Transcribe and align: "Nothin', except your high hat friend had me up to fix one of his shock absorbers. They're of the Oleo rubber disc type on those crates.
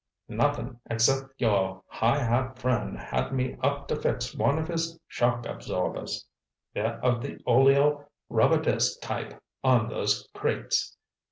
"Nothin', 0.29 0.79
except 0.89 1.39
your 1.39 1.83
high 1.87 2.17
hat 2.23 2.57
friend 2.57 2.97
had 2.97 3.31
me 3.31 3.55
up 3.61 3.87
to 3.89 3.95
fix 3.95 4.33
one 4.35 4.57
of 4.57 4.67
his 4.67 4.99
shock 5.07 5.45
absorbers. 5.45 6.25
They're 6.73 6.99
of 7.05 7.21
the 7.21 7.37
Oleo 7.45 8.07
rubber 8.27 8.59
disc 8.59 8.99
type 9.01 9.39
on 9.63 9.89
those 9.89 10.27
crates. 10.33 10.97